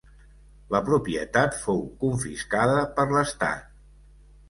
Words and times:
La 0.75 0.81
propietat 0.87 1.61
fou 1.65 1.85
confiscada 2.07 2.83
per 2.99 3.09
l'estat. 3.17 3.73